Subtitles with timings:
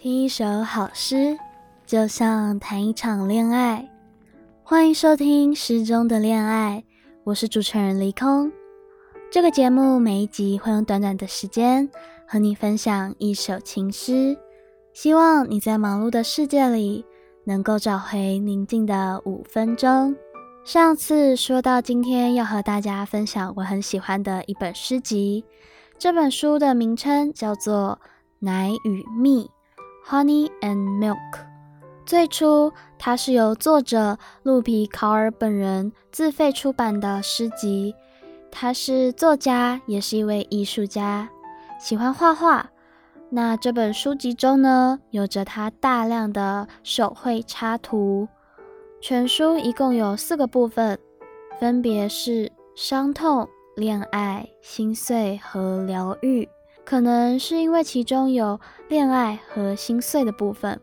[0.00, 1.36] 听一首好诗，
[1.84, 3.90] 就像谈一场恋爱。
[4.62, 6.84] 欢迎收听《诗中的恋爱》，
[7.24, 8.52] 我是主持人离空。
[9.28, 11.90] 这个节目每一集会用短短的时间
[12.28, 14.38] 和你分享一首情诗，
[14.92, 17.04] 希望你在忙碌的世界里
[17.42, 20.14] 能够找回宁静的五分钟。
[20.62, 25.44] 上次说到今天要和大家分享我很喜欢的一本诗集，
[25.98, 27.98] 这本书的名称叫做
[28.38, 29.46] 《奶与蜜》。
[30.10, 31.18] Honey and Milk，
[32.06, 37.94] 最初它是由作者露比考尔本人自费出版的诗集。
[38.50, 41.28] 他是作家，也是一位艺术家，
[41.78, 42.70] 喜欢画画。
[43.28, 48.26] 那这本书籍中呢，有着他大量的手绘插图。
[49.02, 50.98] 全书一共有四个部分，
[51.60, 56.48] 分别是伤痛、恋爱、心碎和疗愈。
[56.88, 58.58] 可能是因为其中有
[58.88, 60.80] 恋爱和心碎的部分，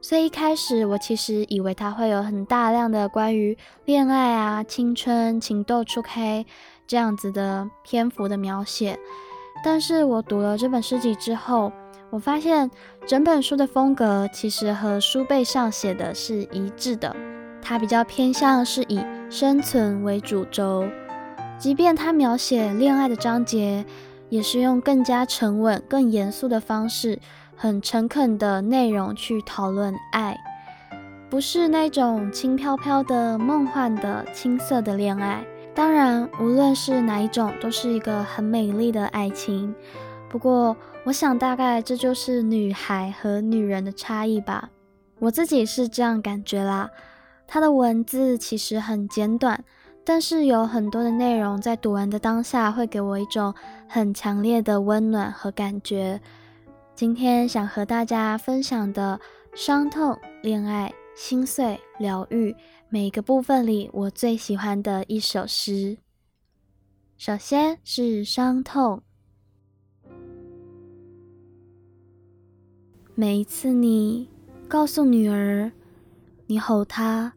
[0.00, 6.46] 所以一开始我其实以为它会有很大量的关于恋爱啊、青春、情窦初开
[6.86, 8.96] 这样子的篇幅的描写。
[9.64, 11.72] 但是我读了这本诗集之后，
[12.10, 12.70] 我发现
[13.04, 17.16] 整本书的风格其实和书背上写的是一致的。
[17.60, 20.84] 它比较偏向是以生存为主轴，
[21.58, 23.84] 即便它描写恋爱的章节。
[24.30, 27.18] 也是用更加沉稳、更严肃的方式，
[27.54, 30.38] 很诚恳的内容去讨论爱，
[31.28, 35.44] 不是那种轻飘飘的、梦幻的、青涩的恋爱。
[35.74, 39.74] 当然，无论是哪一种，都是一个很美丽的爱情。
[40.28, 44.70] 不过，我想大概这就是女孩和女人的差异吧。
[45.18, 46.88] 我自己是这样感觉啦。
[47.46, 49.64] 她的文字其实很简短。
[50.12, 53.54] 但是有很多的内容在读完的当下会给我一种
[53.88, 56.20] 很强烈的温暖和感觉。
[56.96, 59.20] 今天想和大家分享的
[59.54, 62.52] 伤痛、恋爱、心碎、疗愈，
[62.88, 65.96] 每一个部分里我最喜欢的一首诗。
[67.16, 69.02] 首先是伤痛。
[73.14, 74.28] 每一次你
[74.66, 75.70] 告诉女儿，
[76.48, 77.32] 你吼她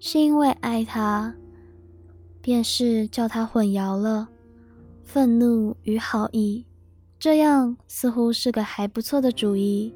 [0.00, 1.34] 是因为爱她。
[2.44, 4.28] 便是叫他混淆了
[5.02, 6.66] 愤怒与好意，
[7.18, 9.94] 这样似乎是个还不错的主意。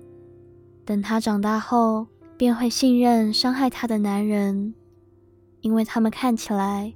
[0.86, 2.06] 等他长大后，
[2.38, 4.72] 便会信任伤害他的男人，
[5.60, 6.94] 因为他们看起来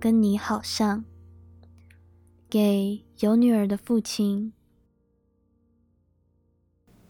[0.00, 1.04] 跟你好像。
[2.48, 4.54] 给有女儿的父亲。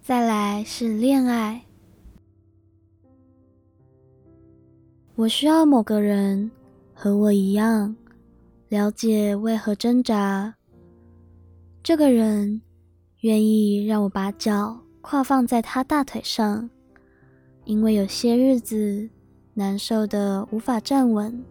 [0.02, 1.66] 再来是恋爱，
[5.14, 6.50] 我需要某个人。
[6.98, 7.94] 和我一样，
[8.70, 10.54] 了解为何挣扎。
[11.82, 12.62] 这个人
[13.20, 16.70] 愿意让我把脚跨放在他大腿上，
[17.66, 19.10] 因为有些日子
[19.52, 21.44] 难受的无法站稳。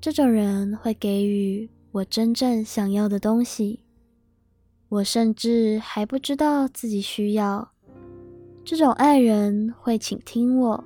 [0.00, 3.84] 这种人会给予我真正想要的东西，
[4.88, 7.70] 我甚至还不知道自己需要。
[8.64, 10.84] 这种爱人会倾听我，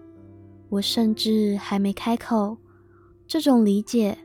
[0.69, 2.59] 我甚至还没开口。
[3.29, 4.17] 这种理解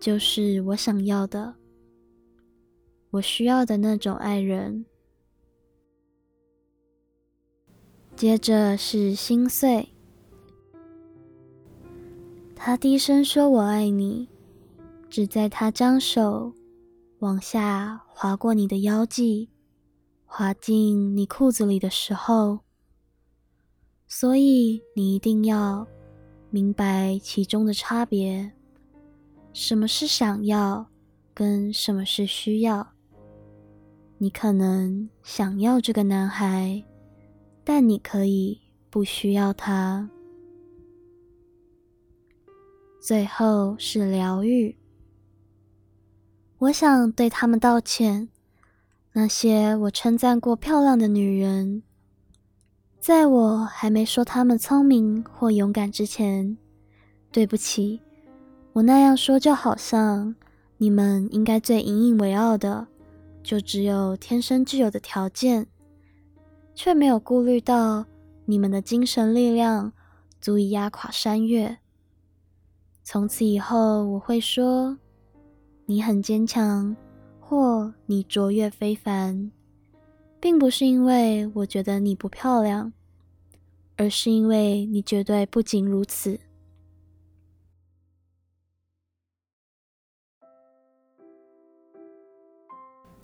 [0.00, 1.56] 就是我想要的，
[3.10, 4.86] 我需要的那种爱人。
[8.14, 9.88] 接着是心碎，
[12.54, 14.28] 他低声说我爱你，
[15.10, 16.54] 只在他将手
[17.18, 19.50] 往下滑过你的腰际，
[20.26, 22.60] 滑进你裤子里的时候，
[24.06, 25.84] 所以你一定要。
[26.54, 28.52] 明白其中的差别，
[29.52, 30.86] 什么是想要，
[31.34, 32.86] 跟什么是需要。
[34.18, 36.80] 你可能想要这个男孩，
[37.64, 40.08] 但你可以不需要他。
[43.02, 44.76] 最后是疗愈，
[46.58, 48.28] 我想对他们道歉，
[49.12, 51.82] 那些我称赞过漂亮的女人。
[53.04, 56.56] 在我还没说他们聪明或勇敢之前，
[57.30, 58.00] 对不起，
[58.72, 60.34] 我那样说就好像
[60.78, 62.86] 你们应该最引以为傲的，
[63.42, 65.66] 就只有天生具有的条件，
[66.74, 68.06] 却没有顾虑到
[68.46, 69.92] 你们的精神力量
[70.40, 71.76] 足以压垮山岳。
[73.02, 74.96] 从此以后，我会说
[75.84, 76.96] 你很坚强，
[77.38, 79.50] 或你卓越非凡。
[80.44, 82.92] 并不是因为我觉得你不漂亮，
[83.96, 86.38] 而是因为你绝对不仅如此。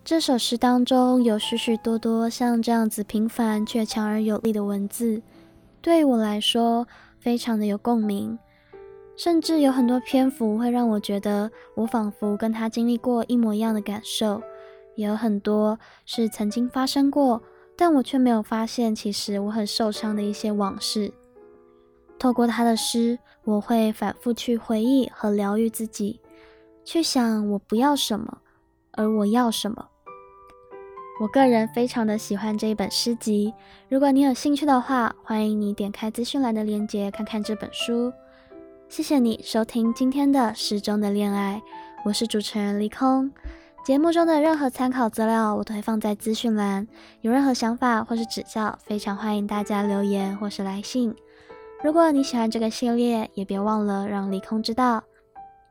[0.03, 5.21] 这首诗当中有许许多多像这样子平凡却强而有力的文字，
[5.83, 6.89] 对我来说
[7.19, 8.39] 非常的有共鸣，
[9.15, 14.43] 甚至有很多篇幅会让我觉得我仿佛跟他经历过一模一样的感受，
[14.95, 17.43] 也有很多是曾经发生过，
[17.77, 21.13] 但我却没有发现其实我很受伤的一些往事。
[22.19, 26.21] 透过他的诗，我会反复去回忆和疗愈自己，
[26.85, 28.39] 去想我不要什么，
[28.93, 29.89] 而我要什么。
[31.21, 33.53] 我个人非常的喜欢这一本诗集，
[33.89, 38.13] 如果你有兴趣的话，欢迎你点开资讯栏的链接看看这本书。
[38.89, 41.63] 谢谢你收听今天的诗中的恋爱，
[42.05, 43.31] 我是主持人离空。
[43.83, 46.87] 节目中的任何参考资料我都会放在资讯栏，
[47.23, 51.15] 有任何想法或是指教，非常欢迎大家留言或是来信。
[51.83, 55.03] 如果你喜欢这个系列，也别忘了让离空知道。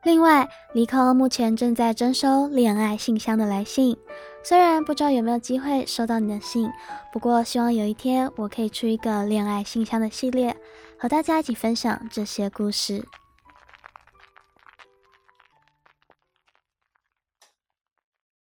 [0.02, 3.96] 另外，离空目前正在征收恋爱信箱的来信。
[4.42, 6.68] 虽然不知道有没有机会收到你的信，
[7.12, 10.56] 不过希望有一天我可以出一个恋爱信箱的系列，
[10.98, 13.04] 和大家一起分享这些故事。